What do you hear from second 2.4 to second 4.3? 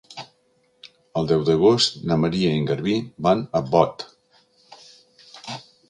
i en Garbí van a Bot.